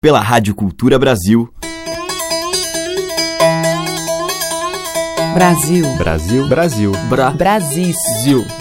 pela 0.00 0.20
Rádio 0.20 0.54
Cultura 0.54 0.96
Brasil. 0.96 1.52
Brasil. 5.34 5.96
Brasil. 5.96 6.48
Brasil. 6.48 6.92
Bra. 7.08 7.30
Brasil. 7.30 7.92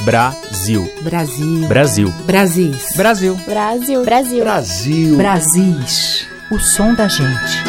Brasil. 0.04 0.89
Brasil. 1.04 1.54
Brasil. 1.63 2.12
Brasil. 2.26 2.73
Brasil. 2.96 3.36
Brasil. 3.46 4.04
Brasil. 4.04 4.44
Brasil. 4.44 5.18
Brasis. 5.18 6.28
O 6.52 6.58
som 6.58 6.96
da 6.96 7.08
gente. 7.08 7.63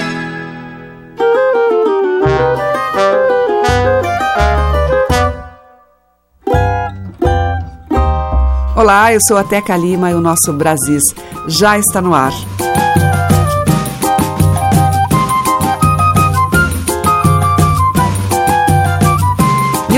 Olá, 8.74 9.12
eu 9.12 9.20
sou 9.28 9.36
a 9.36 9.44
Teca 9.44 9.76
Lima 9.76 10.10
e 10.10 10.14
o 10.14 10.20
nosso 10.22 10.54
Brasis 10.54 11.02
já 11.46 11.78
está 11.78 12.00
no 12.00 12.14
ar. 12.14 12.32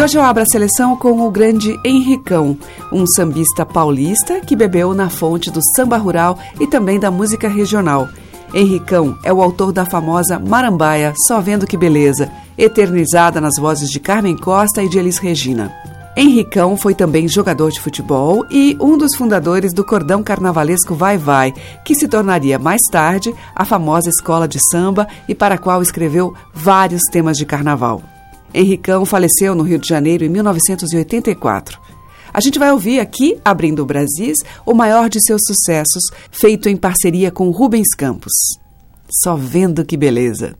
Hoje 0.02 0.16
eu 0.16 0.22
abro 0.22 0.42
a 0.42 0.46
seleção 0.46 0.96
com 0.96 1.20
o 1.26 1.30
grande 1.30 1.78
Henricão, 1.84 2.56
um 2.90 3.06
sambista 3.06 3.66
paulista 3.66 4.40
que 4.40 4.56
bebeu 4.56 4.94
na 4.94 5.10
fonte 5.10 5.50
do 5.50 5.60
samba 5.76 5.98
rural 5.98 6.38
e 6.58 6.66
também 6.66 6.98
da 6.98 7.10
música 7.10 7.48
regional. 7.48 8.08
Henricão 8.54 9.18
é 9.22 9.30
o 9.30 9.42
autor 9.42 9.72
da 9.72 9.84
famosa 9.84 10.38
Marambaia, 10.38 11.12
Só 11.28 11.38
Vendo 11.42 11.66
Que 11.66 11.76
Beleza, 11.76 12.32
eternizada 12.56 13.42
nas 13.42 13.56
vozes 13.58 13.90
de 13.90 14.00
Carmen 14.00 14.38
Costa 14.38 14.82
e 14.82 14.88
de 14.88 14.98
Elis 14.98 15.18
Regina. 15.18 15.70
Henricão 16.16 16.78
foi 16.78 16.94
também 16.94 17.28
jogador 17.28 17.70
de 17.70 17.78
futebol 17.78 18.46
e 18.50 18.78
um 18.80 18.96
dos 18.96 19.14
fundadores 19.14 19.74
do 19.74 19.84
cordão 19.84 20.22
carnavalesco 20.22 20.94
Vai 20.94 21.18
Vai, 21.18 21.52
que 21.84 21.94
se 21.94 22.08
tornaria 22.08 22.58
mais 22.58 22.80
tarde 22.90 23.34
a 23.54 23.66
famosa 23.66 24.08
escola 24.08 24.48
de 24.48 24.58
samba 24.70 25.06
e 25.28 25.34
para 25.34 25.56
a 25.56 25.58
qual 25.58 25.82
escreveu 25.82 26.34
vários 26.54 27.02
temas 27.12 27.36
de 27.36 27.44
carnaval. 27.44 28.02
Henricão 28.52 29.04
faleceu 29.04 29.54
no 29.54 29.62
Rio 29.62 29.78
de 29.78 29.88
Janeiro 29.88 30.24
em 30.24 30.28
1984. 30.28 31.78
A 32.32 32.40
gente 32.40 32.58
vai 32.58 32.70
ouvir 32.70 33.00
aqui, 33.00 33.38
abrindo 33.44 33.80
o 33.80 33.86
Brasis, 33.86 34.38
o 34.64 34.72
maior 34.72 35.08
de 35.08 35.20
seus 35.20 35.40
sucessos, 35.46 36.04
feito 36.30 36.68
em 36.68 36.76
parceria 36.76 37.30
com 37.30 37.50
Rubens 37.50 37.94
Campos. 37.96 38.32
Só 39.22 39.34
vendo 39.34 39.84
que 39.84 39.96
beleza. 39.96 40.54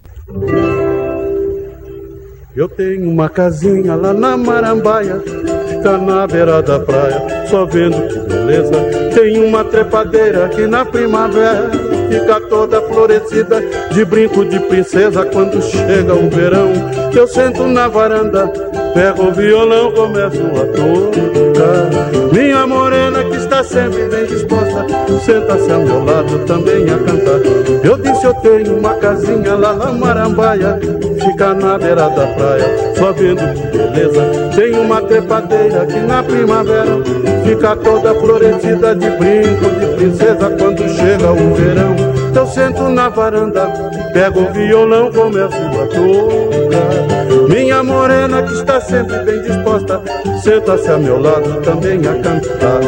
Eu 2.56 2.68
tenho 2.68 3.08
uma 3.08 3.28
casinha 3.28 3.94
lá 3.94 4.12
na 4.12 4.36
Marambaia, 4.36 5.22
fica 5.68 5.96
na 5.98 6.26
beira 6.26 6.60
da 6.60 6.80
praia, 6.80 7.46
só 7.48 7.64
vendo 7.64 7.96
que 8.08 8.18
beleza. 8.28 8.72
Tem 9.14 9.44
uma 9.44 9.64
trepadeira 9.64 10.46
aqui 10.46 10.66
na 10.66 10.84
primavera, 10.84 11.70
fica 12.10 12.40
toda 12.48 12.82
florescida, 12.82 13.62
de 13.92 14.04
brinco 14.04 14.44
de 14.44 14.58
princesa 14.60 15.24
quando 15.24 15.62
chega 15.62 16.14
o 16.14 16.28
verão. 16.28 16.72
Eu 17.14 17.26
sento 17.26 17.66
na 17.66 17.88
varanda, 17.88 18.48
pego 18.94 19.28
o 19.28 19.32
violão, 19.32 19.92
começo 19.92 20.42
a 20.42 20.66
tocar. 20.76 22.10
Minha 22.32 22.66
morena 22.66 23.22
que 23.24 23.36
está 23.36 23.62
sempre 23.62 24.04
bem 24.08 24.26
disposta, 24.26 24.86
senta-se 25.24 25.70
ao 25.70 25.82
meu 25.82 26.04
lado 26.04 26.38
também 26.46 26.84
a 26.84 26.98
cantar. 26.98 27.40
Eu 27.84 27.96
disse 27.96 28.24
eu 28.24 28.34
tenho 28.34 28.78
uma 28.78 28.94
casinha 28.94 29.54
lá 29.54 29.74
na 29.74 29.92
Marambaia, 29.92 30.78
fica 31.22 31.54
na 31.54 31.78
beira 31.78 32.08
da 32.08 32.26
praia, 32.26 32.94
só 32.96 33.12
vendo 33.12 33.40
que 33.54 33.76
beleza. 33.76 34.22
Tem 34.54 34.78
uma 34.78 35.02
trepadeira 35.02 35.82
aqui 35.82 35.98
na 36.00 36.22
primavera, 36.22 36.98
fica 37.44 37.76
toda 37.76 38.14
florescida 38.14 38.94
de 38.94 39.10
brinco 39.10 39.70
de 39.78 39.86
princesa 39.96 40.50
quando 40.58 40.88
chega 40.88 41.30
o 41.30 41.54
verão. 41.54 41.99
Eu 42.34 42.46
sento 42.46 42.88
na 42.88 43.08
varanda, 43.08 43.66
pego 44.14 44.40
o 44.40 44.52
violão, 44.52 45.12
começo 45.12 45.56
a 45.56 45.86
tocar. 45.86 47.20
Minha 47.48 47.82
morena 47.82 48.42
que 48.42 48.54
está 48.54 48.80
sempre 48.80 49.18
bem 49.24 49.42
disposta, 49.42 50.00
senta-se 50.42 50.88
a 50.88 50.96
meu 50.96 51.20
lado 51.20 51.60
também 51.60 51.98
a 52.06 52.14
cantar. 52.14 52.80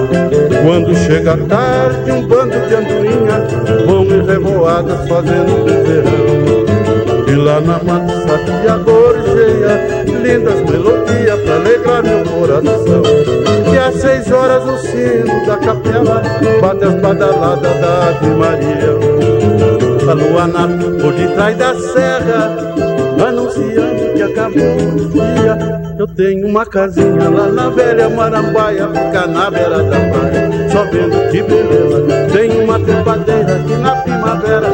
Quando 0.65 0.95
chega 0.97 1.35
a 1.35 1.37
tarde, 1.37 2.13
um 2.13 2.27
bando 2.27 2.59
de 2.67 2.75
andorinha 2.75 3.85
vão 3.87 4.05
em 4.05 4.25
revoadas 4.25 5.09
fazendo 5.09 5.65
verão. 5.67 6.63
E 7.27 7.35
lá 7.35 7.61
na 7.61 7.83
mata 7.83 8.13
satia 8.23 8.79
gorjeia, 8.79 10.05
lindas 10.23 10.61
melodias 10.63 11.41
pra 11.41 11.55
alegrar 11.57 12.03
meu 12.03 12.25
coração. 12.25 13.03
E 13.73 13.79
às 13.79 13.95
seis 13.97 14.31
horas 14.31 14.65
o 14.65 14.79
sino 14.79 15.47
da 15.47 15.57
capela 15.57 16.23
bate 16.61 16.85
as 16.85 16.95
badaladas 17.01 17.81
da 17.81 18.09
Ave 18.09 18.27
Maria. 18.29 19.42
A 20.09 20.15
lua 20.15 20.49
nasce 20.49 20.91
por 21.01 21.13
detrás 21.13 21.57
da 21.57 21.75
serra, 21.75 22.57
anunciando 23.25 24.13
que 24.15 24.23
acabou 24.23 24.77
o 24.77 25.09
dia. 25.09 25.83
Eu 25.97 26.07
tenho 26.09 26.49
uma 26.49 26.67
casinha 26.67 27.29
lá 27.31 27.47
na 27.47 27.71
velha 27.71 28.09
Marambaia, 28.09 28.89
fica 28.89 29.27
na 29.29 29.49
beira 29.49 29.83
da 29.85 30.01
praia, 30.01 30.51
só 30.71 30.85
vendo 30.85 31.31
que 31.31 31.43
beleza. 31.43 32.27
Tem 32.33 32.65
uma 32.65 32.81
trepadeira 32.81 33.55
aqui 33.55 33.75
na 33.77 33.97
primavera, 33.97 34.69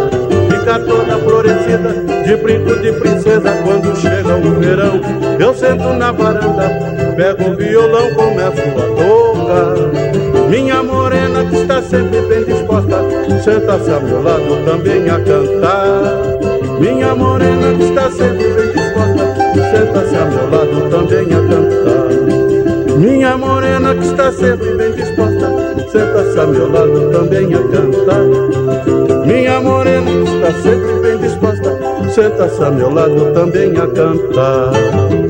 fica 0.50 0.78
toda 0.80 1.18
florescida, 1.18 1.92
de 2.24 2.36
brinco 2.36 2.74
de 2.80 2.92
princesa 2.92 3.52
quando 3.64 3.94
chega 3.96 4.34
o 4.34 4.58
verão. 4.58 5.00
Eu 5.38 5.54
sento 5.54 5.92
na 5.92 6.10
varanda, 6.10 6.70
pego 7.16 7.50
o 7.50 7.56
violão, 7.56 8.14
começo 8.14 8.62
a 8.62 8.86
tocar. 8.96 10.37
Minha 10.48 10.82
morena 10.82 11.44
que 11.44 11.56
está 11.56 11.82
sempre 11.82 12.22
bem 12.22 12.42
disposta, 12.44 13.04
senta-se 13.44 13.90
ao 13.90 14.00
meu 14.00 14.22
lado 14.22 14.64
também 14.64 15.08
a 15.10 15.20
cantar. 15.20 16.80
Minha 16.80 17.14
morena 17.14 17.74
que 17.76 17.84
está 17.84 18.10
sempre 18.10 18.48
bem 18.54 18.72
disposta, 18.72 19.34
senta-se 19.70 20.16
ao 20.16 20.26
meu 20.30 20.50
lado 20.50 20.90
também 20.90 21.26
a 21.26 21.40
cantar. 21.48 22.98
Minha 22.98 23.36
morena 23.36 23.94
que 23.94 24.06
está 24.06 24.32
sempre 24.32 24.74
bem 24.74 24.92
disposta, 24.92 25.52
senta-se 25.92 26.38
ao 26.40 26.46
meu 26.48 26.72
lado 26.72 27.10
também 27.12 27.54
a 27.54 27.62
cantar. 27.68 29.26
Minha 29.26 29.60
morena 29.60 30.10
que 30.10 30.34
está 30.34 30.52
sempre 30.62 30.94
bem 31.02 31.18
disposta, 31.18 31.78
senta-se 32.10 32.64
ao 32.64 32.72
meu 32.72 32.90
lado 32.90 33.34
também 33.34 33.76
a 33.76 33.86
cantar. 33.86 35.27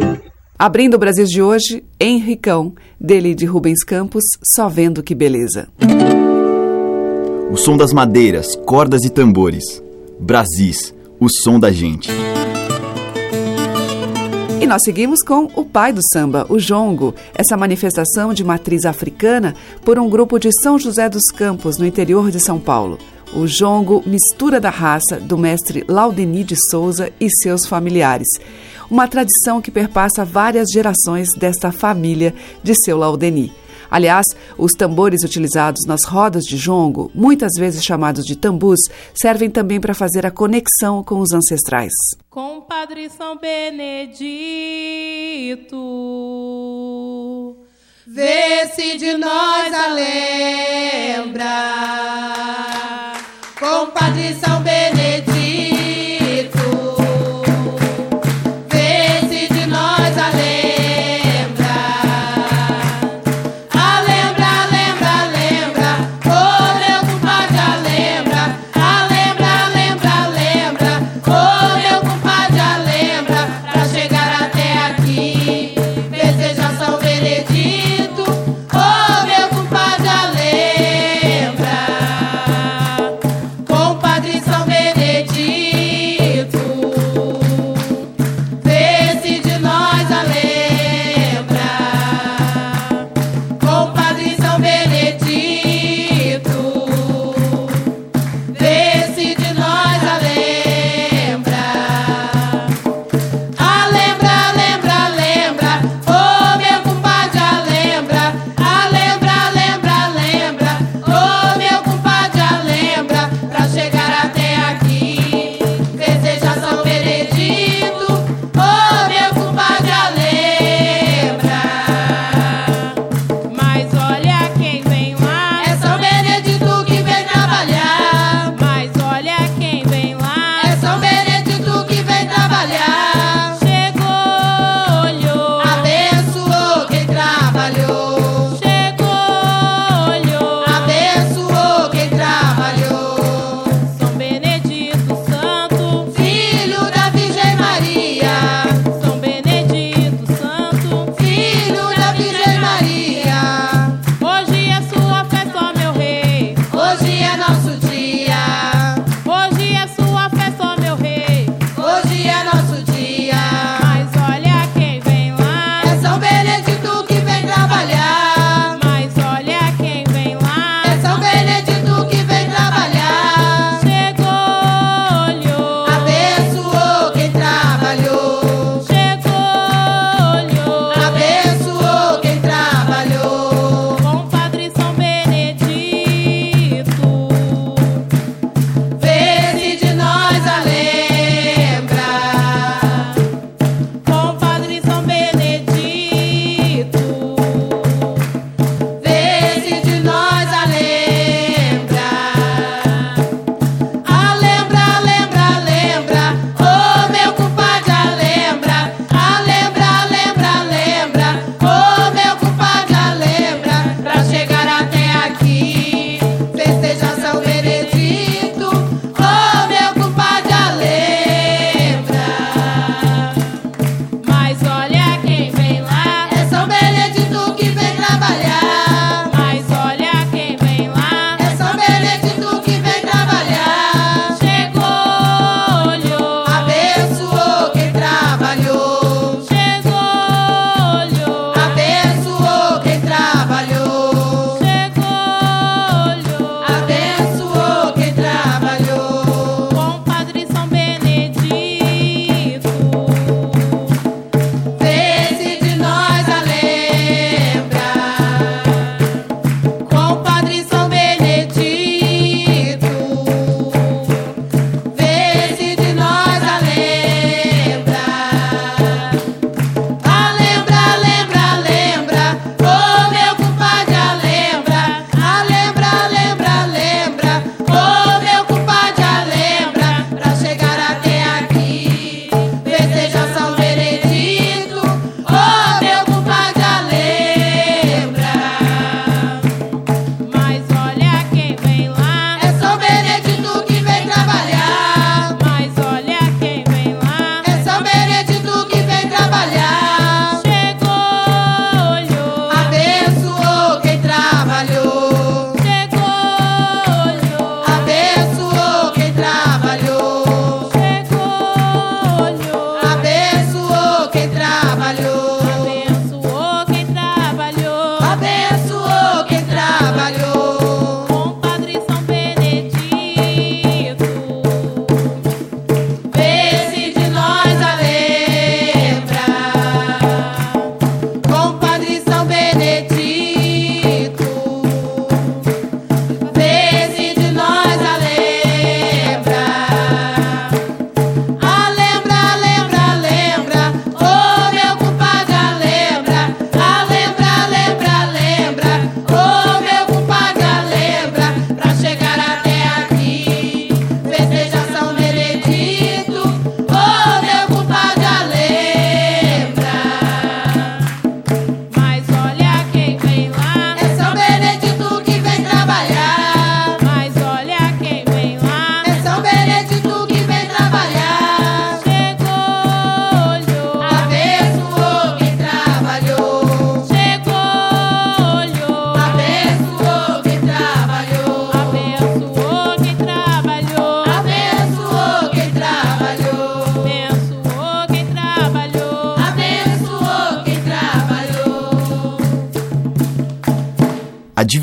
Abrindo 0.61 0.95
o 0.95 0.99
Brasil 0.99 1.25
de 1.25 1.41
hoje, 1.41 1.85
Henricão, 2.01 2.73
dele 3.01 3.33
de 3.33 3.47
Rubens 3.47 3.85
Campos, 3.85 4.25
Só 4.57 4.69
Vendo 4.69 5.05
Que 5.05 5.15
Beleza. 5.15 5.69
O 7.49 7.57
som 7.57 7.77
das 7.77 7.93
madeiras, 7.93 8.57
cordas 8.67 9.05
e 9.05 9.09
tambores. 9.09 9.81
Brasis, 10.19 10.93
o 11.21 11.29
som 11.29 11.61
da 11.61 11.71
gente. 11.71 12.11
E 14.61 14.67
nós 14.67 14.83
seguimos 14.83 15.23
com 15.23 15.49
o 15.55 15.65
pai 15.65 15.93
do 15.93 16.01
samba, 16.13 16.45
o 16.49 16.59
jongo, 16.59 17.15
essa 17.37 17.57
manifestação 17.57 18.35
de 18.35 18.43
matriz 18.43 18.85
africana 18.85 19.55
por 19.85 19.97
um 19.97 20.11
grupo 20.11 20.41
de 20.41 20.51
São 20.61 20.77
José 20.77 21.09
dos 21.09 21.31
Campos, 21.31 21.79
no 21.79 21.87
interior 21.87 22.33
de 22.33 22.41
São 22.41 22.59
Paulo. 22.59 22.99
O 23.33 23.47
jongo 23.47 24.03
mistura 24.05 24.59
da 24.59 24.71
raça 24.71 25.21
do 25.21 25.39
mestre 25.39 25.85
Laudeni 25.87 26.43
de 26.43 26.57
Souza 26.69 27.13
e 27.21 27.29
seus 27.31 27.65
familiares. 27.65 28.27
Uma 28.91 29.06
tradição 29.06 29.60
que 29.60 29.71
perpassa 29.71 30.25
várias 30.25 30.69
gerações 30.72 31.28
desta 31.37 31.71
família 31.71 32.34
de 32.62 32.75
seu 32.75 32.97
Laudeni. 32.97 33.53
Aliás, 33.91 34.26
os 34.56 34.72
tambores 34.72 35.22
utilizados 35.25 35.87
nas 35.87 36.04
rodas 36.04 36.44
de 36.44 36.56
jongo, 36.56 37.10
muitas 37.15 37.53
vezes 37.59 37.82
chamados 37.82 38.25
de 38.25 38.37
tambus, 38.37 38.81
servem 39.15 39.50
também 39.50 39.81
para 39.81 39.94
fazer 39.94 40.26
a 40.26 40.31
conexão 40.31 41.03
com 41.03 41.21
os 41.21 41.32
ancestrais. 41.32 41.93
Compadre 42.28 43.09
São 43.10 43.38
Benedito, 43.38 44.06
vê 48.06 48.66
se 48.75 48.99
de 48.99 49.15
nós 49.16 49.72
a 49.72 49.87
lembra. 49.88 51.44
Compadre 53.59 54.34
São 54.34 54.62
Benedito. 54.62 55.78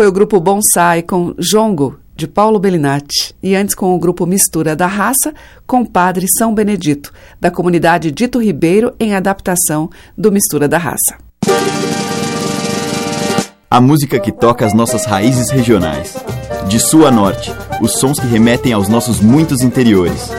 Foi 0.00 0.06
o 0.06 0.12
grupo 0.12 0.40
Bonsai 0.40 1.02
com 1.02 1.34
Jongo, 1.38 2.00
de 2.16 2.26
Paulo 2.26 2.58
Bellinati, 2.58 3.34
e 3.42 3.54
antes 3.54 3.74
com 3.74 3.94
o 3.94 3.98
grupo 3.98 4.24
Mistura 4.24 4.74
da 4.74 4.86
Raça, 4.86 5.34
com 5.66 5.84
Padre 5.84 6.24
São 6.38 6.54
Benedito, 6.54 7.12
da 7.38 7.50
comunidade 7.50 8.10
Dito 8.10 8.40
Ribeiro, 8.40 8.94
em 8.98 9.14
adaptação 9.14 9.90
do 10.16 10.32
Mistura 10.32 10.66
da 10.66 10.78
Raça. 10.78 11.18
A 13.70 13.78
música 13.78 14.18
que 14.18 14.32
toca 14.32 14.64
as 14.64 14.72
nossas 14.72 15.04
raízes 15.04 15.50
regionais. 15.50 16.16
De 16.66 16.80
sul 16.80 17.06
a 17.06 17.10
norte, 17.10 17.52
os 17.82 17.98
sons 17.98 18.18
que 18.18 18.26
remetem 18.26 18.72
aos 18.72 18.88
nossos 18.88 19.20
muitos 19.20 19.60
interiores. 19.60 20.30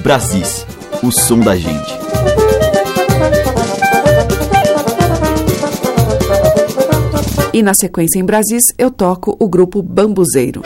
Brasis, 0.00 0.64
o 1.02 1.10
som 1.10 1.40
da 1.40 1.56
gente. 1.56 2.17
E 7.58 7.62
na 7.62 7.74
sequência 7.74 8.20
em 8.20 8.24
Brasis, 8.24 8.62
eu 8.78 8.88
toco 8.88 9.36
o 9.36 9.48
grupo 9.48 9.82
Bambuzeiro. 9.82 10.62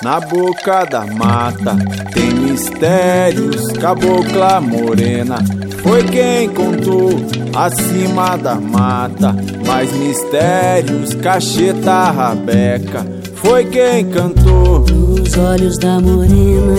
Na 0.00 0.20
boca 0.20 0.84
da 0.84 1.04
mata 1.04 1.76
mistérios, 2.54 3.66
cabocla 3.80 4.60
morena 4.60 5.38
foi 5.82 6.04
quem 6.04 6.48
contou 6.50 7.10
acima 7.52 8.36
da 8.36 8.54
mata. 8.54 9.34
Mais 9.66 9.92
mistérios, 9.92 11.14
cacheta 11.14 12.12
rabeca 12.12 13.04
foi 13.34 13.64
quem 13.64 14.04
cantou. 14.08 14.84
Nos 14.88 15.36
olhos 15.36 15.76
da 15.78 16.00
morena, 16.00 16.76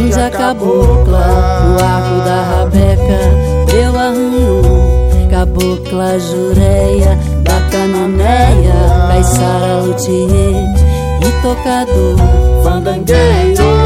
índia 0.00 0.30
cabocla, 0.30 1.26
no 1.66 1.84
arco 1.84 2.24
da 2.24 2.42
rabeca, 2.42 3.72
deu 3.72 3.98
arranhou. 3.98 5.08
Cabocla 5.30 6.18
jureia, 6.20 7.18
da 7.42 7.60
canoneia, 7.72 9.08
caiçara 9.08 9.80
luthier 9.82 10.88
e 11.20 11.42
tocador 11.42 12.16
fandangueiro, 12.62 13.77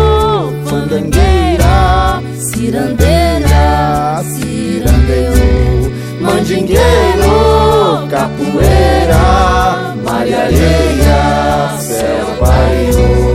fandangueira, 0.93 2.23
cirandeira, 2.37 4.23
cirandeiro, 4.35 5.91
mandingueiro, 6.21 8.09
capoeira, 8.11 9.95
Maria 10.05 10.39
Areia, 10.45 11.79
céu 11.81 12.37
baiano. 12.39 13.33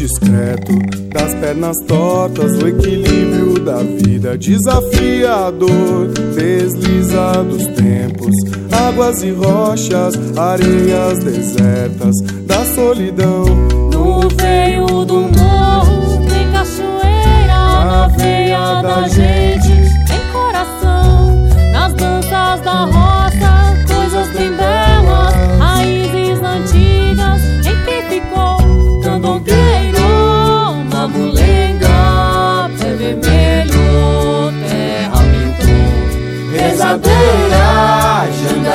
indiscreto 0.00 0.89
das 1.12 1.34
pernas 1.34 1.76
tortas, 1.86 2.52
o 2.62 2.68
equilíbrio 2.68 3.58
da 3.64 3.78
vida 3.78 4.38
desafiador, 4.38 6.08
desliza 6.34 7.42
dos 7.44 7.66
tempos, 7.66 8.34
águas 8.70 9.22
e 9.22 9.30
rochas, 9.30 10.14
areias 10.36 11.18
desertas 11.18 12.16
da 12.46 12.64
solidão. 12.64 13.44
No 13.92 14.28
veio 14.40 15.04
do 15.04 15.20
morro 15.20 16.24
tem 16.28 16.50
cachoeira, 16.52 17.84
na 17.84 18.08
veia 18.16 18.82
da 18.82 19.08
gente 19.08 19.79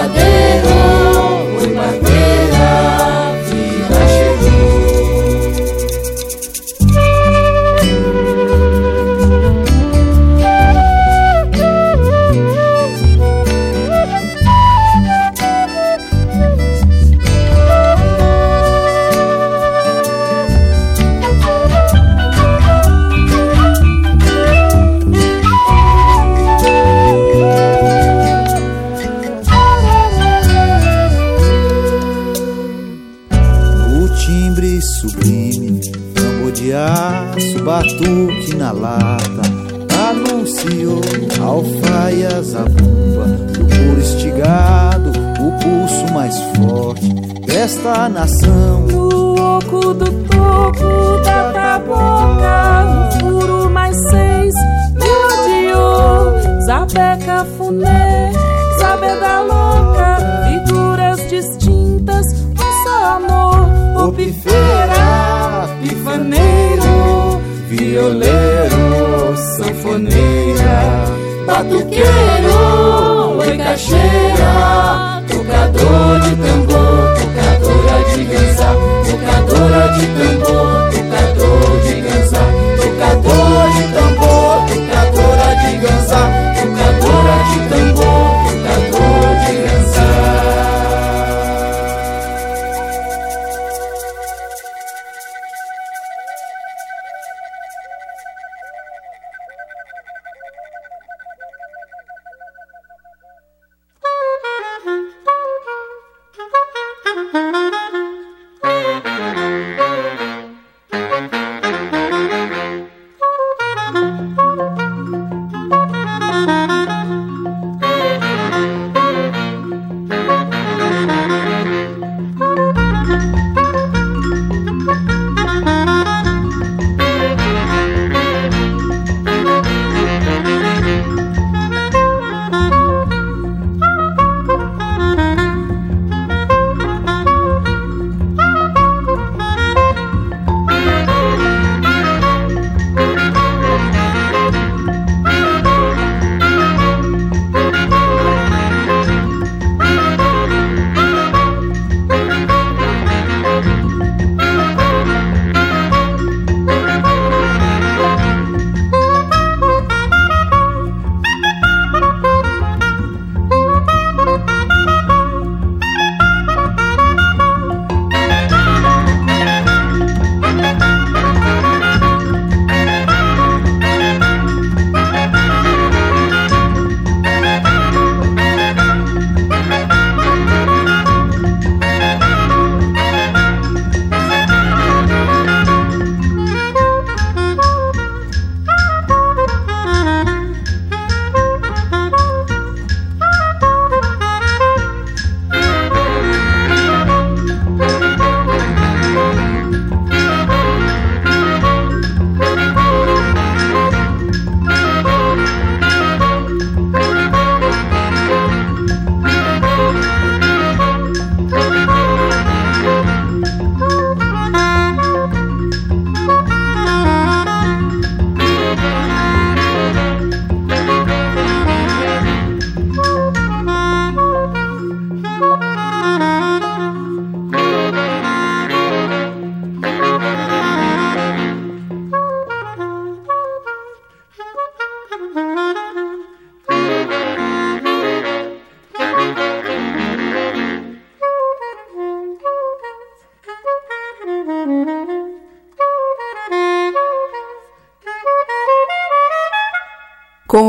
jangadeiro, 0.06 0.75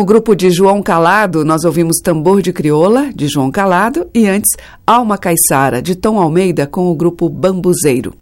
grupo 0.07 0.37
de 0.37 0.51
João 0.53 0.81
Calado, 0.81 1.45
nós 1.45 1.65
ouvimos 1.65 1.99
Tambor 1.99 2.41
de 2.41 2.53
Crioula, 2.53 3.11
de 3.13 3.27
João 3.27 3.51
Calado, 3.51 4.09
e 4.15 4.29
antes 4.29 4.53
Alma 4.87 5.19
Caiçara, 5.19 5.83
de 5.83 5.97
Tom 5.97 6.21
Almeida, 6.21 6.65
com 6.65 6.93
o 6.93 6.95
grupo 6.95 7.29
Bambuzeiro. 7.29 8.15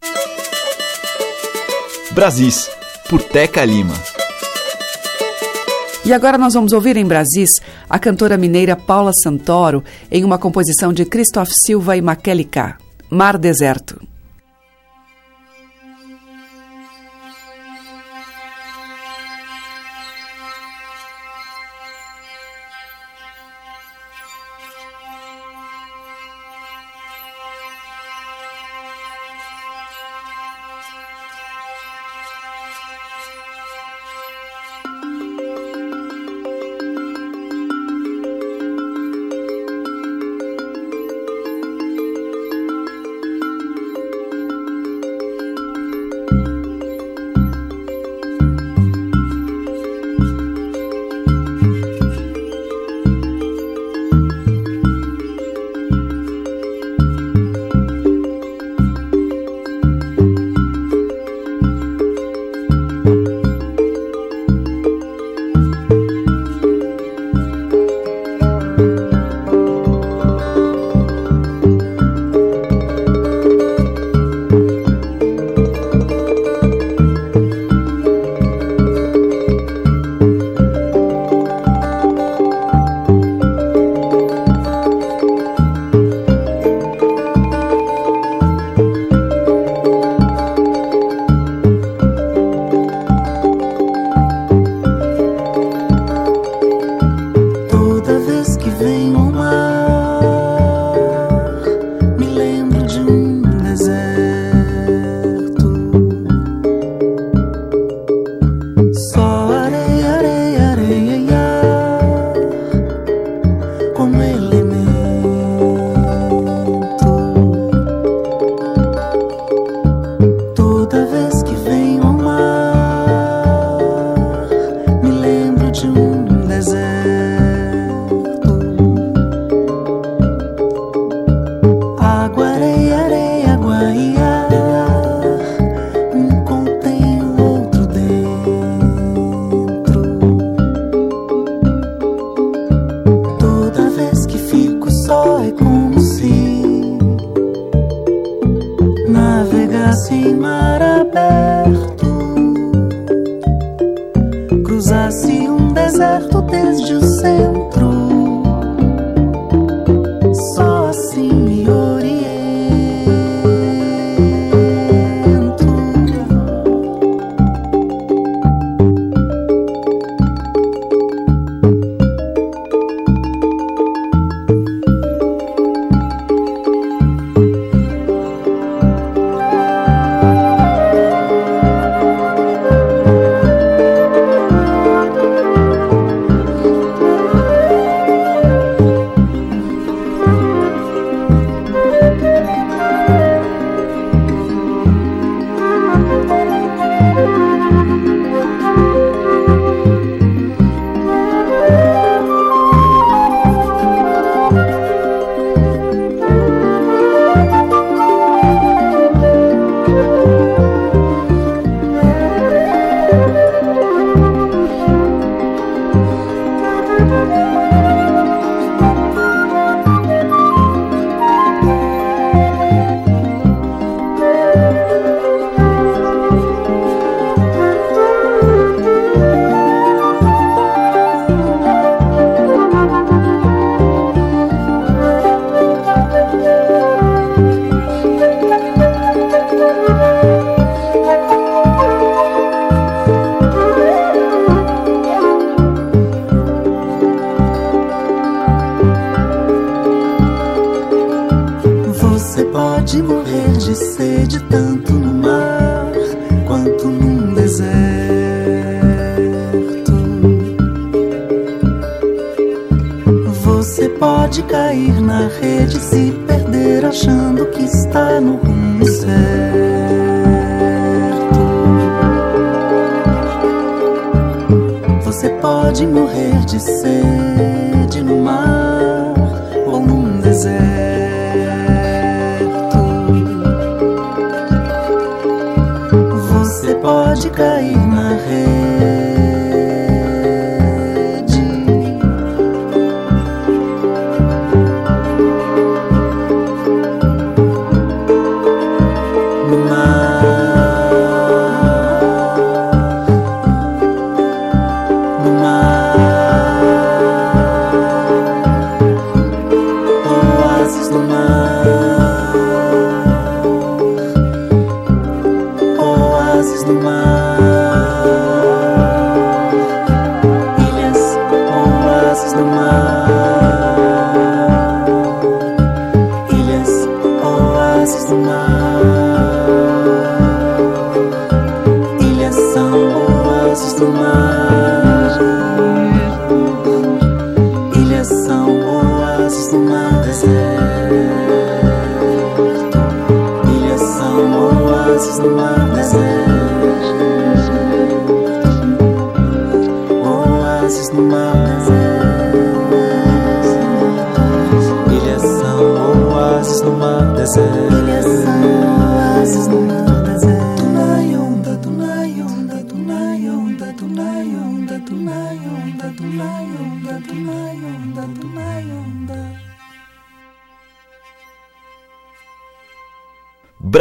Brasis, 2.13 2.71
por 3.11 3.23
Teca 3.23 3.63
Lima. 3.67 3.93
E 6.07 6.13
agora 6.15 6.39
nós 6.39 6.55
vamos 6.55 6.73
ouvir 6.73 6.97
em 6.97 7.05
Brasis 7.05 7.61
a 7.89 7.99
cantora 7.99 8.39
mineira 8.39 8.75
Paula 8.75 9.13
Santoro 9.23 9.85
em 10.11 10.25
uma 10.25 10.39
composição 10.39 10.91
de 10.91 11.05
Christoph 11.05 11.51
Silva 11.67 11.99
e 11.99 12.01
Maquele 12.01 12.45
K, 12.45 12.79
Mar 13.11 13.37
Deserto. 13.37 14.01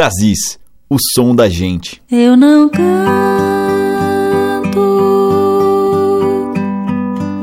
Brasis, 0.04 0.58
o 0.90 0.96
som 1.14 1.34
da 1.34 1.48
gente. 1.48 2.02
Eu 2.12 2.36
não 2.36 2.68
canto 2.68 2.84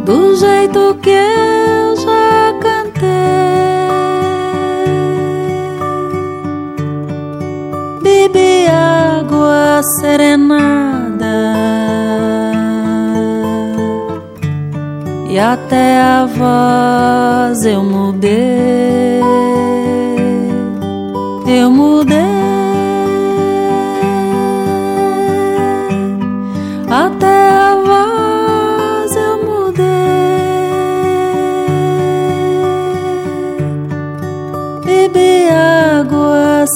do 0.05 0.35
jeito 0.35 0.95
que 1.01 1.09
eu 1.09 1.95
já 1.97 2.53
cantei. 2.61 3.01
Bebi 8.03 8.67
água 8.67 9.81
serenada 9.99 11.25
e 15.31 15.39
até 15.39 15.99
a 15.99 16.27
voz 16.27 17.65
eu 17.65 17.83
mudei. 17.83 18.40
Eu 29.15 29.37
mudei. 29.45 30.21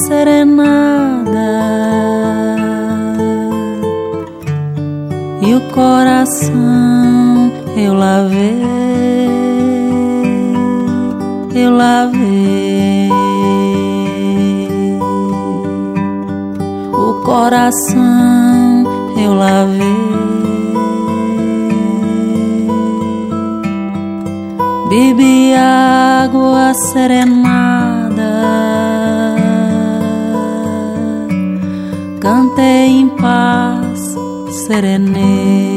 serenada. 0.08 1.52
E 5.42 5.54
o 5.54 5.62
coração 5.72 7.52
eu 7.78 7.94
lavei, 7.94 8.62
eu 11.54 11.72
lavei 11.76 12.25
coração 17.36 18.84
eu 19.18 19.34
lavei. 19.34 20.06
Bebi 24.90 25.54
água 25.54 26.74
serenada 26.94 28.32
cantei 32.22 33.02
em 33.02 33.10
paz, 33.10 34.00
serenei. 34.66 35.75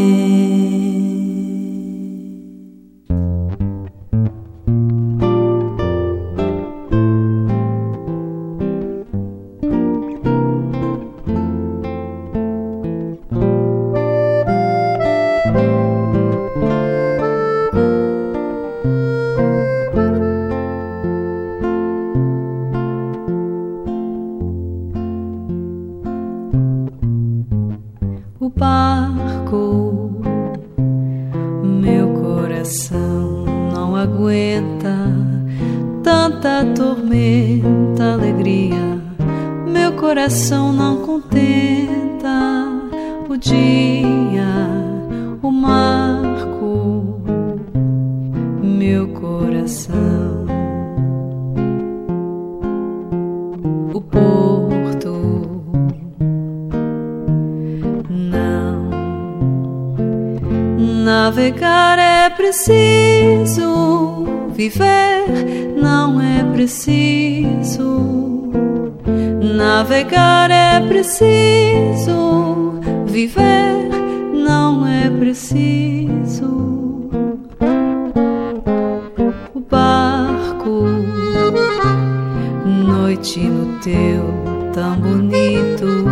Navegar 61.29 61.99
é 61.99 62.31
preciso, 62.31 64.25
viver 64.49 65.27
não 65.77 66.19
é 66.19 66.43
preciso. 66.55 68.01
Navegar 69.39 70.51
é 70.51 70.81
preciso, 70.89 72.81
viver 73.05 73.91
não 74.33 74.87
é 74.87 75.11
preciso. 75.11 76.47
O 79.55 79.61
barco, 79.69 80.87
noite 82.65 83.41
no 83.41 83.79
teu 83.81 84.33
tão 84.73 84.97
bonito, 84.97 86.07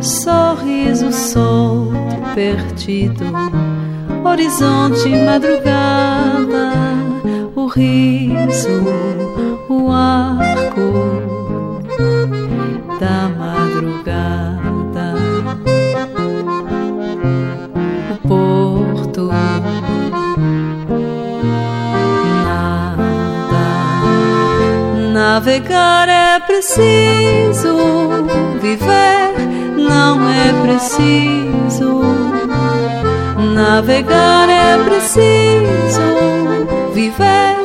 sorriso 0.00 1.12
solto, 1.12 1.96
perdido 2.32 3.24
horizonte, 4.36 5.08
madrugada, 5.24 6.72
o 7.54 7.66
riso, 7.68 8.84
o 9.66 9.90
arco 9.90 10.92
da 13.00 13.30
madrugada, 13.30 15.14
o 18.12 18.28
porto. 18.28 19.30
Nada, 22.44 23.66
navegar 25.14 26.10
é 26.10 26.40
preciso, 26.40 27.74
viver 28.60 29.32
não 29.78 30.28
é 30.28 30.52
preciso 30.62 32.35
Navegar 33.56 34.50
é 34.50 34.76
preciso, 34.84 36.02
viver 36.92 37.56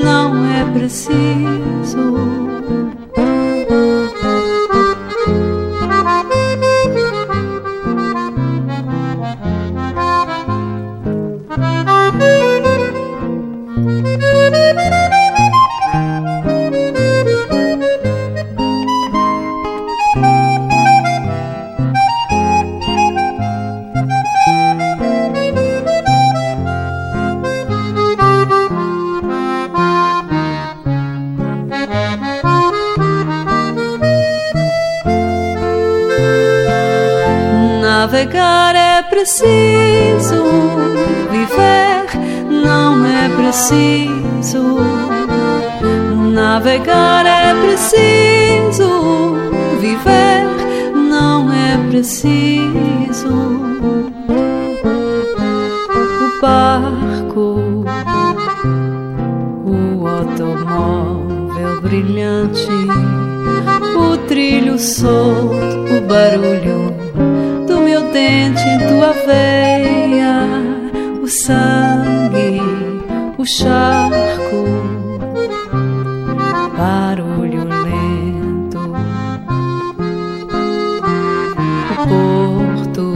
não 0.00 0.46
é 0.46 0.64
preciso. 0.72 1.73
Preciso, 39.34 40.44
viver 41.30 42.06
não 42.48 43.04
é 43.04 43.28
preciso. 43.30 44.78
Navegar 46.32 47.26
é 47.26 47.52
preciso, 47.66 49.34
viver 49.80 50.46
não 50.94 51.52
é 51.52 51.76
preciso. 51.88 53.28
O 56.20 56.40
barco, 56.40 57.84
o 59.64 60.06
automóvel 60.06 61.80
brilhante, 61.82 62.68
o 63.96 64.16
trilho 64.28 64.78
solto, 64.78 65.54
o 65.96 66.00
barulho 66.06 67.03
do 68.14 68.20
meu 68.20 68.22
dente, 68.22 68.62
tua 68.88 69.12
veia, 69.26 70.46
o 71.20 71.26
sangue, 71.26 72.60
o 73.36 73.44
charco, 73.44 74.64
barulho 76.76 77.64
lento, 77.64 78.78
o 81.90 81.94
porto, 82.08 83.06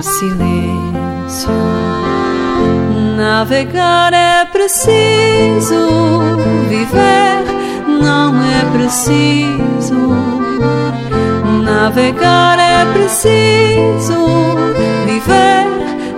silêncio. 0.00 1.50
Navegar 3.16 4.12
é 4.12 4.44
preciso, 4.44 6.20
viver 6.68 7.44
não 8.00 8.40
é 8.44 8.64
preciso. 8.72 10.41
Navegar 11.82 12.60
é 12.60 12.84
preciso, 12.92 14.14
viver 15.04 15.66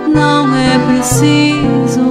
não 0.07 0.55
é 0.55 0.77
preciso. 0.77 2.05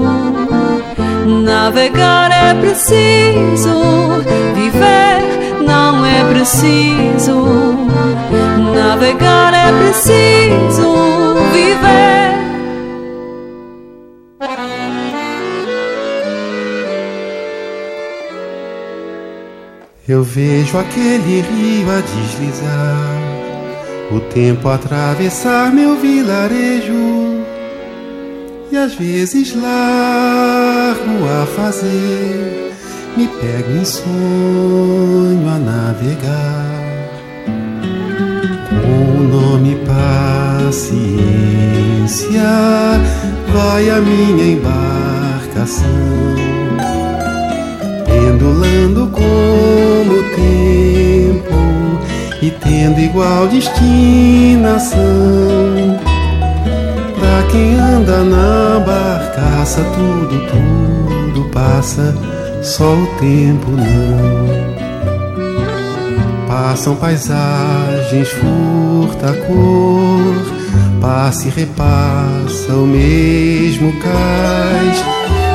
Navegar 1.24 2.32
é 2.32 2.52
preciso, 2.54 4.24
viver 4.56 5.62
não 5.64 6.04
é 6.04 6.24
preciso. 6.34 7.76
Navegar 8.74 9.54
é 9.54 9.72
preciso, 9.84 11.36
viver. 11.52 12.24
Eu 20.06 20.22
vejo 20.22 20.76
aquele 20.76 21.40
rio 21.40 21.90
a 21.90 22.00
deslizar, 22.00 23.43
o 24.10 24.20
tempo 24.20 24.68
atravessar 24.68 25.72
meu 25.72 25.96
vilarejo, 25.96 27.44
e 28.70 28.76
às 28.76 28.94
vezes 28.94 29.54
largo 29.54 31.24
a 31.42 31.46
fazer, 31.46 32.72
me 33.16 33.28
pego 33.28 33.70
em 33.80 33.84
sonho 33.84 35.48
a 35.48 35.58
navegar. 35.58 36.74
Com 38.82 39.18
o 39.18 39.22
nome 39.22 39.76
paciência, 40.66 41.12
vai 43.52 43.90
a 43.90 44.00
minha 44.00 44.46
embarcação 44.52 45.88
pendulando 48.04 49.08
tempo 49.10 49.43
e 52.42 52.50
tendo 52.50 53.00
igual 53.00 53.46
destinação. 53.48 54.98
Pra 57.18 57.42
quem 57.50 57.76
anda 57.78 58.22
na 58.22 58.80
barcaça, 58.80 59.82
tudo, 59.94 60.46
tudo 60.48 61.48
passa, 61.50 62.14
só 62.62 62.92
o 62.92 63.06
tempo 63.18 63.70
não. 63.70 64.74
Passam 66.46 66.94
paisagens, 66.96 68.28
furta 68.28 69.32
cor, 69.46 70.34
passa 71.00 71.48
e 71.48 71.50
repassa 71.50 72.72
o 72.72 72.86
mesmo 72.86 73.92
cais. 74.00 75.04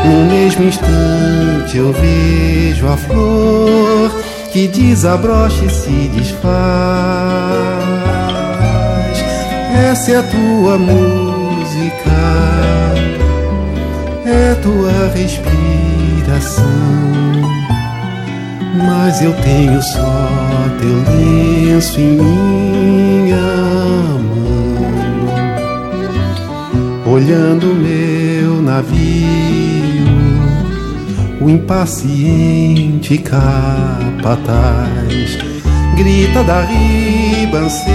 No 0.06 0.26
mesmo 0.26 0.64
instante 0.64 1.78
eu 1.78 1.92
vejo 1.94 2.88
a 2.88 2.96
flor 2.98 4.29
que 4.52 4.68
desabrocha 4.68 5.66
e 5.66 5.70
se 5.70 6.10
desfaz. 6.16 6.50
Essa 9.92 10.12
é 10.12 10.18
a 10.18 10.24
tua 10.24 10.78
música, 10.78 12.10
é 14.26 14.56
tua 14.62 15.12
respiração. 15.14 16.66
Mas 18.76 19.22
eu 19.22 19.34
tenho 19.42 19.82
só 19.82 20.30
teu 20.80 21.04
lenço 21.14 22.00
em 22.00 22.18
minha 22.18 23.36
mão, 24.20 24.86
olhando 27.14 27.68
meu 27.76 28.62
navio 28.62 29.79
o 31.42 31.50
impaciente 31.50 33.18
capataz 33.18 34.80
grita 35.96 36.44
da 36.44 36.62
ribanceira 36.62 37.90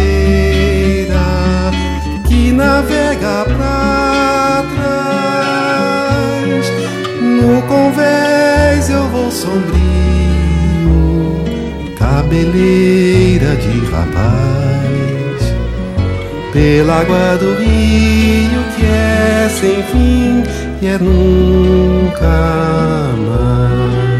que 2.26 2.52
navega 2.52 3.44
pra 3.56 4.64
trás. 4.74 6.66
No 7.20 7.62
convés 7.62 8.90
eu 8.90 9.08
vou 9.08 9.30
sombrio, 9.30 9.74
cabeleira 11.98 13.56
de 13.56 13.78
rapaz, 13.90 15.54
pela 16.52 17.00
água 17.00 17.36
do 17.38 17.54
rio 17.54 18.64
que 18.76 18.84
é 18.84 19.48
sem 19.48 19.82
fim 19.84 20.44
e 20.84 20.98
nunca 20.98 22.28
mais. 23.26 24.13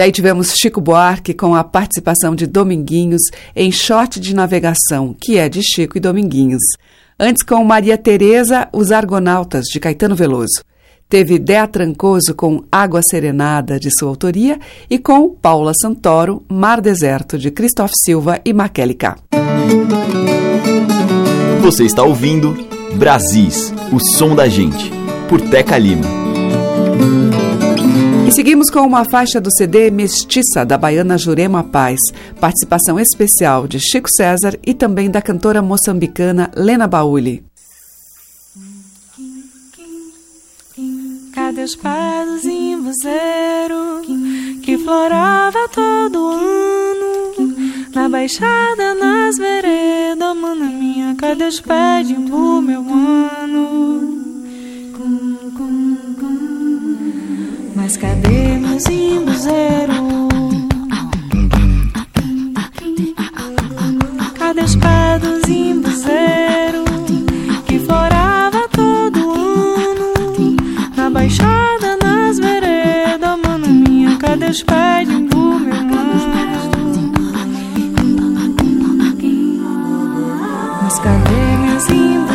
E 0.00 0.02
aí 0.02 0.10
tivemos 0.10 0.54
Chico 0.54 0.80
Buarque 0.80 1.34
com 1.34 1.54
a 1.54 1.62
participação 1.62 2.34
de 2.34 2.46
Dominguinhos 2.46 3.20
em 3.54 3.70
Shot 3.70 4.18
de 4.18 4.34
Navegação, 4.34 5.14
que 5.20 5.36
é 5.36 5.46
de 5.46 5.60
Chico 5.62 5.98
e 5.98 6.00
Dominguinhos. 6.00 6.62
Antes 7.18 7.42
com 7.42 7.62
Maria 7.62 7.98
Tereza, 7.98 8.66
Os 8.72 8.92
Argonautas, 8.92 9.66
de 9.66 9.78
Caetano 9.78 10.16
Veloso. 10.16 10.64
Teve 11.06 11.38
Dea 11.38 11.66
Trancoso 11.66 12.34
com 12.34 12.64
Água 12.72 13.02
Serenada, 13.02 13.78
de 13.78 13.90
sua 13.90 14.08
autoria, 14.08 14.58
e 14.88 14.98
com 14.98 15.28
Paula 15.28 15.72
Santoro, 15.78 16.42
Mar 16.48 16.80
Deserto, 16.80 17.36
de 17.36 17.50
Christoph 17.50 17.92
Silva 18.02 18.40
e 18.42 18.54
Maquelica. 18.54 19.18
Você 21.60 21.84
está 21.84 22.02
ouvindo 22.02 22.56
Brasis, 22.94 23.70
o 23.92 24.00
som 24.16 24.34
da 24.34 24.48
gente, 24.48 24.90
por 25.28 25.42
Teca 25.42 25.76
Lima. 25.76 26.29
E 28.30 28.32
seguimos 28.32 28.70
com 28.70 28.86
uma 28.86 29.04
faixa 29.04 29.40
do 29.40 29.50
CD 29.50 29.90
Mestiça, 29.90 30.64
da 30.64 30.78
baiana 30.78 31.18
Jurema 31.18 31.64
Paz, 31.64 31.98
participação 32.40 32.96
especial 33.00 33.66
de 33.66 33.80
Chico 33.80 34.08
César 34.08 34.56
e 34.64 34.72
também 34.72 35.10
da 35.10 35.20
cantora 35.20 35.60
moçambicana 35.60 36.48
Lena 36.54 36.86
Bauli. 36.86 37.42
Cadê 41.34 41.64
os 41.64 41.74
pés 41.74 42.28
do 42.28 42.38
zimbuzeiro 42.38 44.02
que 44.62 44.78
florava 44.78 45.68
todo 45.74 46.24
ano? 46.28 47.52
Na 47.92 48.08
baixada, 48.08 48.94
nas 48.94 49.38
veredas, 49.38 50.36
mana 50.36 50.66
minha, 50.66 51.16
cadê 51.16 51.48
os 51.48 51.58
pés 51.58 52.08
imbu, 52.08 52.62
meu 52.62 52.80
mano? 52.80 54.20
nas 57.90 57.96
cadernos 57.96 58.86
e 58.86 59.18
buzeiro. 59.18 60.28
Cadê 64.38 64.60
os 64.60 64.76
pados 64.76 65.48
e 65.48 65.74
buzeiro 65.74 66.84
que 67.66 67.80
florava 67.80 68.68
todo 68.68 69.18
ano 69.18 70.56
na 70.96 71.10
baixada, 71.10 71.96
nas 72.00 72.38
veredas, 72.38 73.38
mano 73.44 73.66
minha? 73.66 74.16
Cadê 74.18 74.50
os 74.50 74.62
pés 74.62 75.08
de 75.08 75.14
imbu, 75.14 75.58
meu 75.58 75.74
mano? 75.74 76.10
Nas 80.80 80.98
cadernos 81.00 81.88
e 81.88 82.29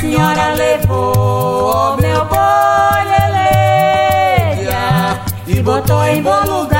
senhora 0.00 0.54
levou 0.54 1.12
o 1.12 1.96
meu 2.00 2.24
boi, 2.24 3.04
leleia, 3.12 4.80
e 5.46 5.62
botou 5.62 6.02
em 6.04 6.22
bom 6.22 6.40
lugar. 6.46 6.79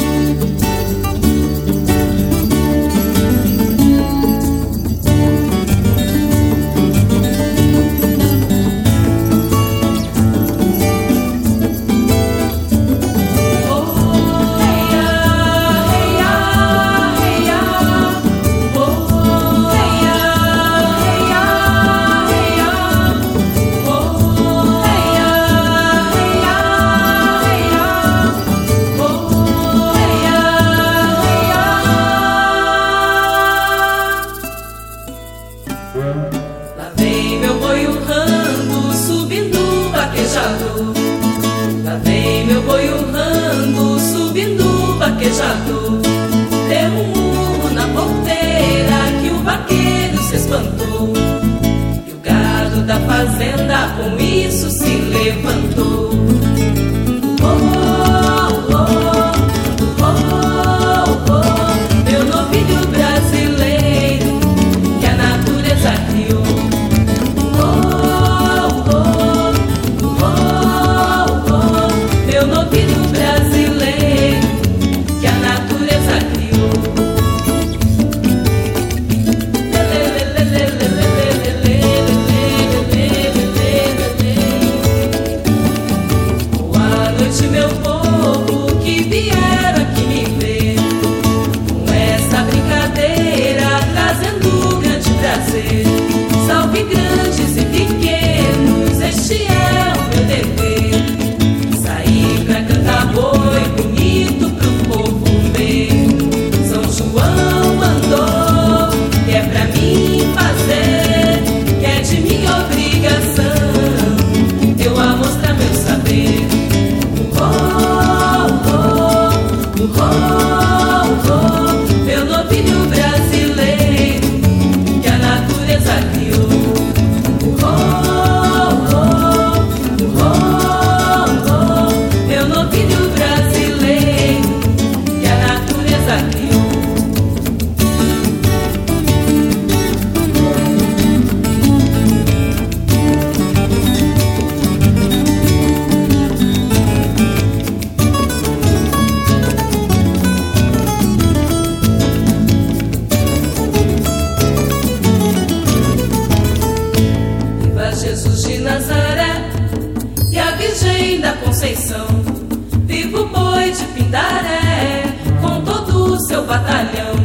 batalhão. 166.45 167.15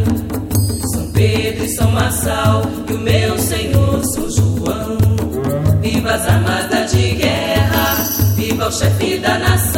São 0.92 1.10
Pedro 1.12 1.64
e 1.64 1.68
São 1.68 1.90
Marçal 1.90 2.62
e 2.88 2.92
o 2.92 2.98
meu 2.98 3.38
senhor 3.38 4.04
São 4.04 4.30
João. 4.30 4.98
Viva 5.80 6.12
as 6.12 6.28
armadas 6.28 6.92
de 6.92 7.12
guerra, 7.12 7.96
viva 8.36 8.68
o 8.68 8.72
chefe 8.72 9.18
da 9.18 9.38
nação. 9.38 9.75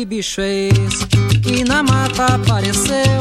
Que 0.00 0.04
bicho 0.06 0.40
é 0.40 0.68
esse 0.68 1.06
que 1.42 1.62
na 1.62 1.82
mata 1.82 2.24
apareceu? 2.24 3.20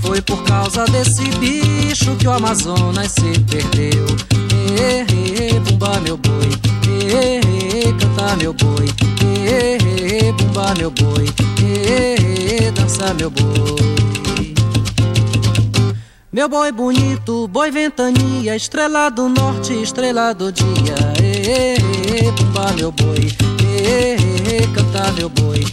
Foi 0.00 0.20
por 0.20 0.42
causa 0.42 0.84
desse 0.86 1.22
bicho 1.38 2.16
que 2.16 2.26
o 2.26 2.32
Amazonas 2.32 3.12
se 3.12 3.38
perdeu. 3.42 4.06
E, 4.34 5.54
e, 5.54 5.60
bumba 5.60 6.00
meu 6.00 6.16
boi, 6.16 6.50
e, 6.88 7.92
canta 7.92 8.36
meu 8.38 8.52
boi, 8.54 8.86
e, 9.22 10.32
bumba 10.32 10.74
meu 10.76 10.90
boi, 10.90 11.26
e, 11.62 12.72
dança 12.72 13.14
meu 13.14 13.30
boi. 13.30 14.54
Meu 16.32 16.48
boi 16.48 16.72
bonito, 16.72 17.46
boi 17.46 17.70
ventania, 17.70 18.56
estrela 18.56 19.10
do 19.10 19.28
norte, 19.28 19.80
estrela 19.80 20.32
do 20.32 20.50
dia. 20.50 20.96
Ê, 21.22 21.76
ê, 21.76 22.30
bumba 22.32 22.72
meu 22.72 22.90
boi, 22.90 23.32
ê, 23.62 24.16
ê, 24.16 24.66
canta 24.74 25.12
meu 25.12 25.28
boi, 25.28 25.64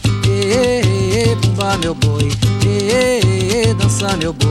ê, 0.43 1.35
bumba 1.35 1.77
meu 1.77 1.95
boi, 1.95 2.29
dança 3.77 4.15
meu 4.17 4.33
boi. 4.33 4.49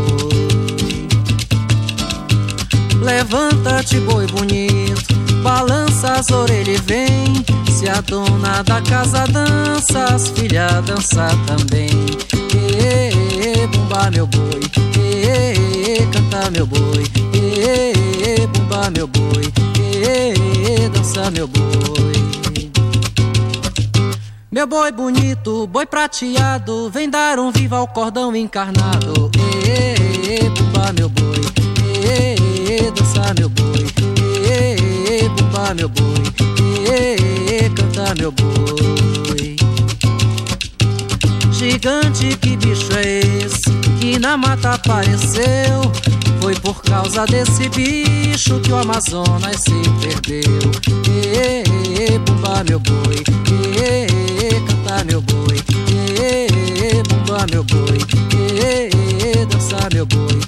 Levanta-te, 3.01 3.99
boi 4.01 4.27
bonito, 4.27 5.15
balança 5.43 6.13
as 6.13 6.31
orelhas 6.31 6.69
e 6.69 6.83
vem. 6.83 7.45
Se 7.71 7.89
a 7.89 8.01
dona 8.01 8.63
da 8.63 8.81
casa 8.83 9.27
dança, 9.27 10.05
as 10.05 10.29
filhas 10.29 10.85
dança 10.85 11.29
também. 11.47 11.91
Bumba 13.73 14.11
meu 14.11 14.27
boi, 14.27 14.61
canta 16.13 16.51
meu 16.51 16.67
boi, 16.67 17.05
bumba 18.53 18.91
meu 18.91 19.07
boi, 19.09 19.53
dança 20.93 21.31
meu 21.33 21.49
boi. 21.49 22.42
Meu 24.53 24.67
boi 24.67 24.93
bonito, 24.93 25.67
boi 25.67 25.87
prateado, 25.87 26.91
vem 26.91 27.09
dar 27.09 27.39
um 27.39 27.51
viva 27.51 27.79
ao 27.79 27.89
cordão 27.89 28.37
encarnado. 28.37 29.31
Ê, 29.67 30.47
bumba 30.51 30.93
meu 30.93 31.09
boi, 31.09 31.41
ê, 32.05 32.91
dança 32.91 33.33
meu 33.39 33.49
boi, 33.49 33.87
ê, 34.45 35.27
bumba 35.31 35.73
meu 35.73 35.89
boi, 35.89 36.23
ê, 36.87 37.71
canta 37.71 38.15
meu 38.15 38.31
boi. 38.31 39.57
Gigante, 41.51 42.37
que 42.37 42.55
bicho 42.55 42.93
é 42.93 43.21
esse 43.21 43.92
que 44.03 44.19
na 44.19 44.37
mata 44.37 44.73
apareceu? 44.73 45.81
Foi 46.41 46.57
por 46.57 46.83
causa 46.83 47.25
desse 47.25 47.69
bicho 47.69 48.59
que 48.59 48.73
o 48.73 48.77
Amazonas 48.77 49.61
se 49.61 49.81
perdeu. 50.01 50.73
Ê, 51.33 52.19
bumba 52.19 52.65
meu 52.69 52.81
boi, 52.81 53.23
ê, 53.81 54.61
canta 54.67 55.05
meu 55.05 55.21
boi, 55.21 55.57
ê, 56.21 57.01
bumba 57.05 57.47
meu 57.53 57.63
boi, 57.63 57.99
ê, 58.61 59.47
dança 59.47 59.89
meu 59.95 60.05
boi, 60.05 60.41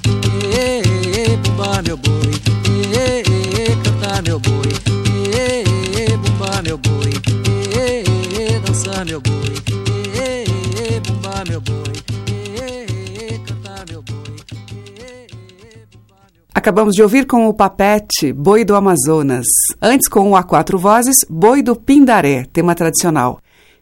Acabamos 16.65 16.95
de 16.95 17.03
ouvir 17.03 17.27
com 17.27 17.47
o 17.47 17.53
Papete, 17.53 18.33
Boi 18.33 18.65
do 18.65 18.75
Amazonas. 18.75 19.45
Antes, 19.83 20.09
com 20.09 20.31
o 20.31 20.35
A 20.35 20.43
Quatro 20.43 20.79
Vozes, 20.79 21.19
Boi 21.29 21.61
do 21.63 21.77
Pindaré, 21.77 22.47
tema 22.55 22.75
tradicional. 22.75 23.39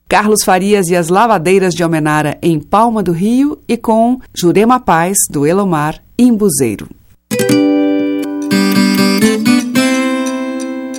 Carlos 0.08 0.42
Farias 0.42 0.88
e 0.88 0.96
as 0.96 1.08
Lavadeiras 1.08 1.74
de 1.74 1.84
Almenara, 1.84 2.36
em 2.42 2.58
Palma 2.58 3.00
do 3.00 3.12
Rio, 3.12 3.56
e 3.68 3.76
com 3.76 4.18
Jurema 4.34 4.80
Paz, 4.80 5.16
do 5.30 5.46
Elomar, 5.46 6.02
Imbuzeiro. 6.18 6.88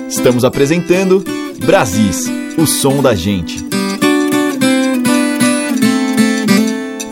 Estamos 0.08 0.42
apresentando 0.42 1.22
Brasis, 1.66 2.30
o 2.56 2.66
som 2.66 3.02
da 3.02 3.14
gente. 3.14 3.62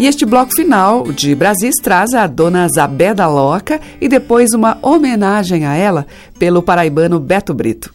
E 0.02 0.06
este 0.08 0.26
bloco 0.26 0.50
final 0.56 1.04
de 1.12 1.32
Brasis 1.32 1.76
traz 1.80 2.12
a 2.12 2.26
dona 2.26 2.66
Zabé 2.66 3.14
da 3.14 3.28
Loca 3.28 3.80
e 4.00 4.08
depois 4.08 4.50
uma 4.52 4.76
homenagem 4.82 5.64
a 5.64 5.76
ela 5.76 6.08
pelo 6.40 6.60
paraibano 6.60 7.20
Beto 7.20 7.54
Brito. 7.54 7.94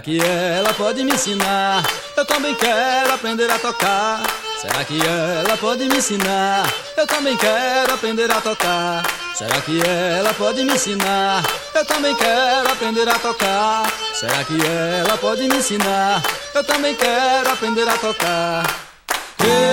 Será 0.00 0.16
que 0.16 0.18
ela 0.18 0.72
pode 0.72 1.04
me 1.04 1.12
ensinar? 1.12 1.82
Eu 2.16 2.24
também 2.24 2.54
quero 2.54 3.12
aprender 3.12 3.50
a 3.50 3.58
tocar. 3.58 4.22
Será 4.58 4.82
que 4.82 4.98
ela 4.98 5.58
pode 5.58 5.86
me 5.86 5.98
ensinar? 5.98 6.66
Eu 6.96 7.06
também 7.06 7.36
quero 7.36 7.92
aprender 7.92 8.30
a 8.30 8.40
tocar. 8.40 9.02
Será 9.34 9.60
que 9.60 9.78
ela 9.86 10.32
pode 10.32 10.64
me 10.64 10.72
ensinar? 10.72 11.42
Eu 11.74 11.84
também 11.84 12.14
quero 12.14 12.72
aprender 12.72 13.06
a 13.10 13.18
tocar. 13.18 13.92
Será 14.14 14.42
que 14.42 14.58
ela 14.64 15.18
pode 15.18 15.42
me 15.42 15.58
ensinar? 15.58 16.22
Eu 16.54 16.64
também 16.64 16.94
quero 16.94 17.52
aprender 17.52 17.86
a 17.86 17.98
tocar. 17.98 18.62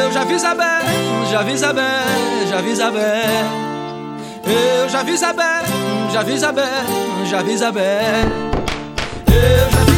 Eu 0.03 0.11
já 0.11 0.25
vi 0.25 0.37
Zabé, 0.37 0.81
já 1.31 1.41
vi 1.41 1.57
Zabé, 1.57 2.03
já 2.49 2.59
vi 2.59 2.75
Zabé. 2.75 3.45
Eu 4.45 4.89
já 4.89 5.03
vi 5.03 5.15
Zabé, 5.15 5.63
já 6.11 6.21
vi 6.21 6.37
Zabé, 6.37 6.69
já 7.29 7.41
vi 7.41 7.57
Zabé. 7.57 8.25
Eu 9.27 9.71
já 9.71 9.83
vi 9.85 9.96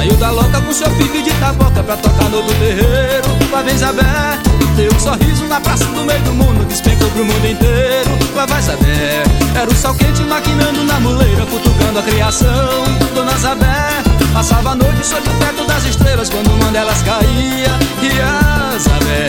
Saiu 0.00 0.16
da 0.16 0.30
louca 0.30 0.58
com 0.62 0.72
seu 0.72 0.88
pique 0.92 1.20
de 1.20 1.30
taboca 1.34 1.82
pra 1.82 1.94
tocar 1.94 2.30
no 2.30 2.38
outro 2.38 2.54
terreiro. 2.54 3.28
Vem 3.66 3.76
Zabé, 3.76 4.38
deu 4.74 4.90
um 4.90 4.98
sorriso 4.98 5.44
na 5.44 5.60
praça 5.60 5.84
do 5.84 6.02
meio 6.06 6.22
do 6.22 6.32
mundo, 6.32 6.64
despencou 6.66 7.10
pro 7.10 7.22
mundo 7.22 7.46
inteiro. 7.46 8.08
Lá 8.34 8.46
vai 8.46 8.62
saber, 8.62 9.24
era 9.54 9.68
o 9.70 9.74
sol 9.74 9.94
quente 9.94 10.22
maquinando 10.22 10.84
na 10.84 10.98
muleira, 11.00 11.44
cutucando 11.44 11.98
a 11.98 12.02
criação. 12.02 12.82
Dona 13.14 13.36
Zabé 13.36 14.02
passava 14.32 14.70
a 14.70 14.74
noite 14.74 15.06
sob 15.06 15.20
o 15.20 15.32
teto 15.34 15.66
das 15.66 15.84
estrelas 15.84 16.30
quando 16.30 16.50
uma 16.50 16.70
delas 16.70 17.02
caía. 17.02 17.78
E 18.00 18.20
a 18.22 18.78
Zabé, 18.78 19.28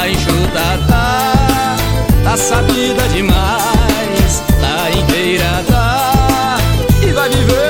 a 0.00 0.08
enxuta 0.08 0.78
tá, 0.88 1.76
tá 2.24 2.34
sabida 2.34 3.06
demais, 3.08 4.42
tá 4.58 4.90
inteira 4.90 5.62
tá, 5.68 6.56
e 7.02 7.12
vai 7.12 7.28
viver 7.28 7.67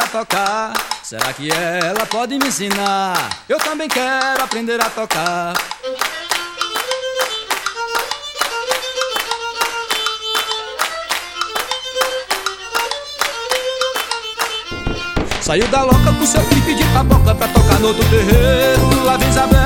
a 0.00 0.06
tocar. 0.06 0.72
Será 1.02 1.32
que 1.32 1.50
ela 1.50 2.06
pode 2.06 2.38
me 2.38 2.48
ensinar? 2.48 3.44
Eu 3.48 3.58
também 3.58 3.88
quero 3.88 4.42
aprender 4.42 4.80
a 4.80 4.88
tocar. 4.88 5.52
Saiu 15.40 15.66
da 15.68 15.82
louca 15.82 16.12
com 16.12 16.26
seu 16.26 16.42
pique 16.44 16.74
de 16.74 16.84
taboca 16.92 17.34
pra 17.34 17.48
tocar 17.48 17.80
no 17.80 17.88
outro 17.88 18.04
terreiro. 18.08 19.04
Lá 19.04 19.16
vem 19.16 19.32
Zabé, 19.32 19.56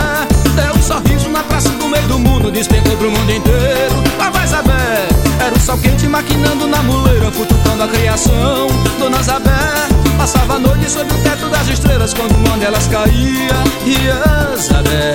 deu 0.56 0.74
um 0.74 0.82
sorriso 0.82 1.28
na 1.28 1.42
praça 1.42 1.68
do 1.68 1.88
meio 1.88 2.08
do 2.08 2.18
mundo, 2.18 2.50
despencou 2.50 2.96
pro 2.96 3.10
mundo 3.10 3.30
inteiro. 3.30 3.94
Lá 4.18 4.30
vai 4.30 4.46
Zabé, 4.46 5.08
era 5.44 5.54
o 5.54 5.60
sol 5.60 5.78
quente 5.78 6.06
maquinando 6.06 6.66
na 6.66 6.82
muleira, 6.82 7.30
futucando 7.30 7.82
a 7.82 7.88
criação. 7.88 8.68
Dona 8.98 9.22
Zabé 9.22 9.93
passava 10.24 10.54
a 10.54 10.58
noite 10.58 10.90
sob 10.90 11.04
o 11.12 11.22
teto 11.22 11.50
das 11.50 11.68
estrelas 11.68 12.14
quando 12.14 12.34
uma 12.36 12.56
delas 12.56 12.86
caía. 12.86 13.62
E 13.84 14.10
a 14.10 14.56
Zabé, 14.56 15.12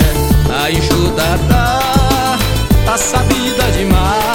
a 0.55 0.69
enxuta 0.69 1.23
tá, 1.49 2.37
tá 2.85 2.95
sabida 2.95 3.71
demais, 3.71 4.28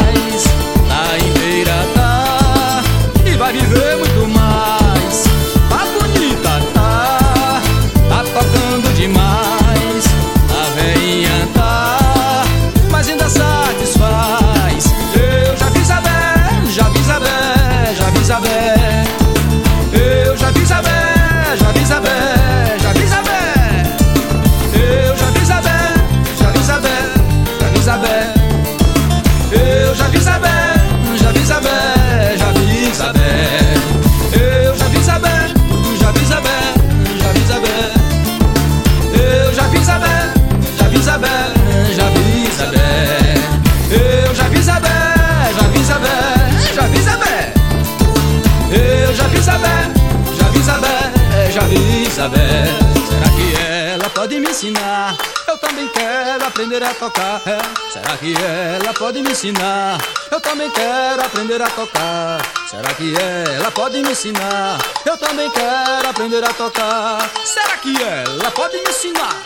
aprender 56.54 56.84
a 56.84 56.94
tocar. 56.94 57.42
É. 57.46 57.58
Será 57.92 58.16
que 58.16 58.32
ela 58.36 58.94
pode 58.94 59.20
me 59.20 59.32
ensinar? 59.32 59.98
Eu 60.30 60.40
também 60.40 60.70
quero 60.70 61.20
aprender 61.26 61.60
a 61.60 61.68
tocar. 61.68 62.40
Será 62.70 62.94
que 62.94 63.12
ela 63.16 63.70
pode 63.72 64.00
me 64.00 64.12
ensinar? 64.12 64.78
Eu 65.04 65.18
também 65.18 65.50
quero 65.50 66.08
aprender 66.08 66.44
a 66.44 66.54
tocar. 66.54 67.28
Será 67.44 67.76
que 67.78 68.00
ela 68.00 68.50
pode 68.52 68.76
me 68.76 68.88
ensinar? 68.88 69.36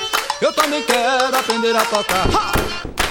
Eu 0.41 0.53
também 0.53 0.83
quero 0.83 1.35
aprender 1.35 1.75
a 1.75 1.85
tocar. 1.87 2.27
Ha! 2.29 3.08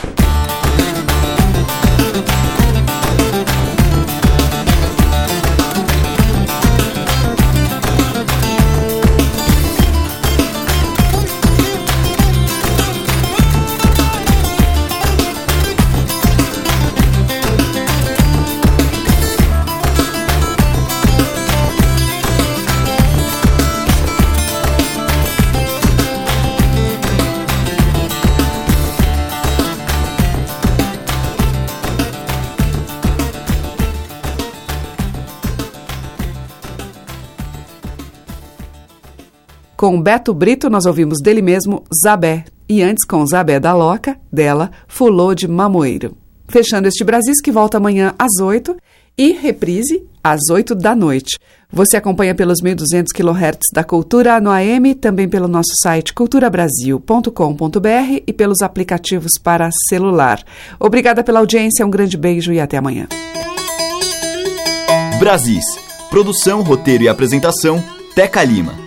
Com 39.77 40.01
Beto 40.01 40.33
Brito, 40.33 40.71
nós 40.71 40.87
ouvimos 40.87 41.21
dele 41.21 41.39
mesmo 41.39 41.83
Zabé. 42.03 42.45
E 42.67 42.81
antes, 42.81 43.05
com 43.05 43.23
Zabé 43.27 43.59
da 43.59 43.75
Loca, 43.75 44.17
dela, 44.33 44.71
Fulô 44.87 45.35
de 45.35 45.47
Mamoeiro. 45.47 46.17
Fechando 46.49 46.87
este 46.87 47.03
Brasis, 47.03 47.39
que 47.39 47.51
volta 47.51 47.77
amanhã 47.77 48.15
às 48.17 48.41
8 48.41 48.75
e 49.15 49.33
reprise 49.33 50.03
às 50.23 50.49
8 50.49 50.73
da 50.73 50.95
noite. 50.95 51.37
Você 51.71 51.95
acompanha 51.95 52.33
pelos 52.33 52.59
1.200 52.59 53.09
kHz 53.13 53.59
da 53.71 53.83
Cultura 53.83 54.41
no 54.41 54.49
AM, 54.49 54.95
também 54.95 55.29
pelo 55.29 55.47
nosso 55.47 55.75
site 55.83 56.11
culturabrasil.com.br 56.11 58.23
e 58.25 58.33
pelos 58.33 58.63
aplicativos 58.63 59.33
para 59.43 59.69
celular. 59.87 60.43
Obrigada 60.79 61.23
pela 61.23 61.39
audiência, 61.39 61.85
um 61.85 61.91
grande 61.91 62.17
beijo 62.17 62.51
e 62.51 62.59
até 62.59 62.77
amanhã. 62.77 63.07
Brasis. 65.19 65.65
Produção, 66.09 66.63
roteiro 66.63 67.03
e 67.03 67.09
apresentação, 67.09 67.83
Teca 68.15 68.43
Lima. 68.43 68.86